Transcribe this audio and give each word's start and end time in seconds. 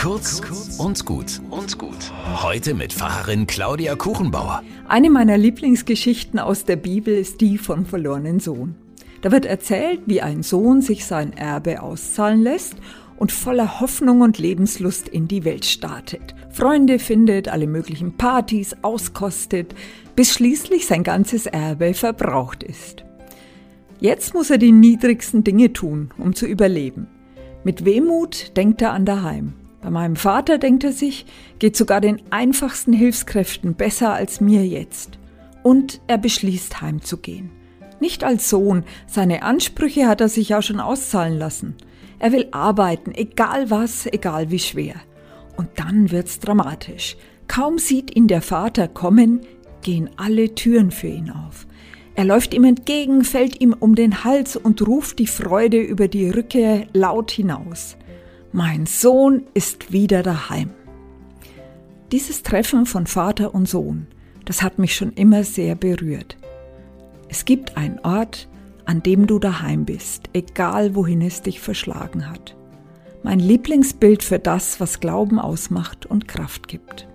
Kurz 0.00 0.40
und 0.78 1.04
gut 1.04 1.42
und 1.50 1.76
gut. 1.76 2.10
Heute 2.42 2.72
mit 2.72 2.94
Pfarrerin 2.94 3.46
Claudia 3.46 3.96
Kuchenbauer. 3.96 4.62
Eine 4.88 5.10
meiner 5.10 5.36
Lieblingsgeschichten 5.36 6.38
aus 6.38 6.64
der 6.64 6.76
Bibel 6.76 7.14
ist 7.14 7.42
die 7.42 7.58
vom 7.58 7.84
verlorenen 7.84 8.40
Sohn. 8.40 8.76
Da 9.20 9.30
wird 9.30 9.44
erzählt, 9.44 10.00
wie 10.06 10.22
ein 10.22 10.42
Sohn 10.42 10.80
sich 10.80 11.04
sein 11.04 11.34
Erbe 11.34 11.82
auszahlen 11.82 12.40
lässt 12.42 12.76
und 13.18 13.30
voller 13.30 13.82
Hoffnung 13.82 14.22
und 14.22 14.38
Lebenslust 14.38 15.06
in 15.06 15.28
die 15.28 15.44
Welt 15.44 15.66
startet. 15.66 16.34
Freunde 16.50 16.98
findet, 16.98 17.48
alle 17.48 17.66
möglichen 17.66 18.16
Partys 18.16 18.74
auskostet, 18.80 19.74
bis 20.16 20.32
schließlich 20.32 20.86
sein 20.86 21.02
ganzes 21.02 21.44
Erbe 21.44 21.92
verbraucht 21.92 22.62
ist. 22.62 23.04
Jetzt 23.98 24.32
muss 24.32 24.48
er 24.48 24.56
die 24.56 24.72
niedrigsten 24.72 25.44
Dinge 25.44 25.74
tun, 25.74 26.10
um 26.16 26.34
zu 26.34 26.46
überleben. 26.46 27.06
Mit 27.64 27.84
Wehmut 27.84 28.56
denkt 28.56 28.80
er 28.80 28.94
an 28.94 29.04
daheim. 29.04 29.59
Bei 29.82 29.90
meinem 29.90 30.16
Vater 30.16 30.58
denkt 30.58 30.84
er 30.84 30.92
sich, 30.92 31.26
geht 31.58 31.76
sogar 31.76 32.00
den 32.00 32.20
einfachsten 32.30 32.92
Hilfskräften 32.92 33.74
besser 33.74 34.12
als 34.12 34.40
mir 34.40 34.66
jetzt. 34.66 35.18
Und 35.62 36.00
er 36.06 36.18
beschließt 36.18 36.80
heimzugehen. 36.80 37.50
Nicht 38.00 38.24
als 38.24 38.48
Sohn, 38.48 38.84
seine 39.06 39.42
Ansprüche 39.42 40.06
hat 40.06 40.20
er 40.20 40.28
sich 40.28 40.50
ja 40.50 40.62
schon 40.62 40.80
auszahlen 40.80 41.38
lassen. 41.38 41.76
Er 42.18 42.32
will 42.32 42.48
arbeiten, 42.50 43.12
egal 43.14 43.70
was, 43.70 44.06
egal 44.06 44.50
wie 44.50 44.58
schwer. 44.58 44.94
Und 45.56 45.68
dann 45.76 46.10
wird's 46.10 46.38
dramatisch. 46.38 47.16
Kaum 47.46 47.78
sieht 47.78 48.14
ihn 48.14 48.28
der 48.28 48.42
Vater 48.42 48.88
kommen, 48.88 49.40
gehen 49.82 50.10
alle 50.16 50.54
Türen 50.54 50.90
für 50.90 51.08
ihn 51.08 51.30
auf. 51.30 51.66
Er 52.14 52.24
läuft 52.24 52.54
ihm 52.54 52.64
entgegen, 52.64 53.24
fällt 53.24 53.60
ihm 53.60 53.74
um 53.78 53.94
den 53.94 54.24
Hals 54.24 54.56
und 54.56 54.86
ruft 54.86 55.18
die 55.18 55.26
Freude 55.26 55.78
über 55.78 56.08
die 56.08 56.28
Rückkehr 56.28 56.86
laut 56.92 57.30
hinaus. 57.30 57.96
Mein 58.52 58.86
Sohn 58.86 59.44
ist 59.54 59.92
wieder 59.92 60.24
daheim. 60.24 60.70
Dieses 62.10 62.42
Treffen 62.42 62.84
von 62.84 63.06
Vater 63.06 63.54
und 63.54 63.68
Sohn, 63.68 64.08
das 64.44 64.60
hat 64.62 64.80
mich 64.80 64.96
schon 64.96 65.12
immer 65.12 65.44
sehr 65.44 65.76
berührt. 65.76 66.36
Es 67.28 67.44
gibt 67.44 67.76
einen 67.76 68.00
Ort, 68.00 68.48
an 68.86 69.04
dem 69.04 69.28
du 69.28 69.38
daheim 69.38 69.84
bist, 69.84 70.30
egal 70.32 70.96
wohin 70.96 71.22
es 71.22 71.42
dich 71.42 71.60
verschlagen 71.60 72.28
hat. 72.28 72.56
Mein 73.22 73.38
Lieblingsbild 73.38 74.24
für 74.24 74.40
das, 74.40 74.80
was 74.80 74.98
Glauben 74.98 75.38
ausmacht 75.38 76.06
und 76.06 76.26
Kraft 76.26 76.66
gibt. 76.66 77.06